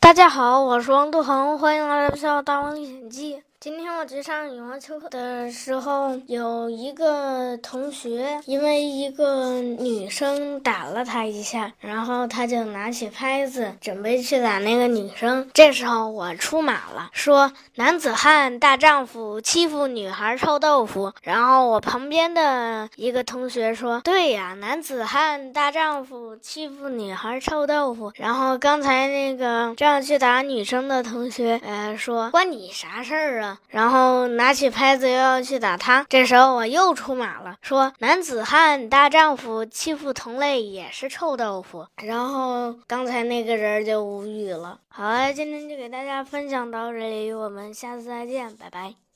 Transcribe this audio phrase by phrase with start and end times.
[0.00, 3.36] 大家好，我是王杜恒，欢迎来到《笑大王历险记》。
[3.60, 15.46] 今天我去上羽毛球课的时候，有一个同学因为一个女生打了他一下，然后他就拿起拍子准备去打那个女生。
[15.52, 41.86] 这时候我出马了，说：“男子汉大丈夫，欺负女孩臭豆腐。”然后我旁边的一个同学说：“对呀，男子汉大丈夫，欺负女孩臭豆腐。”然后刚才那个正要去打女生的同学，呃，说：“关你啥事儿啊？”然后拿起拍子又要去打他，这时候我又出马了，说男子汉大丈夫，欺负同类也是臭豆腐。
[41.96, 44.78] 然后刚才那个人就无语了。
[44.88, 49.09] 好了，今天就给大家分享到这里，我们下次再见，拜拜。